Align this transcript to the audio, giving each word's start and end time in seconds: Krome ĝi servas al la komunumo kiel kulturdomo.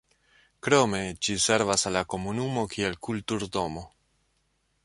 Krome 0.67 1.01
ĝi 1.27 1.35
servas 1.43 1.85
al 1.91 1.95
la 1.99 2.03
komunumo 2.15 2.67
kiel 2.75 2.99
kulturdomo. 3.09 3.89